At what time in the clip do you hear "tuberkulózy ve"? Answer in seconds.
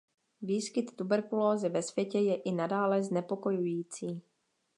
0.97-1.81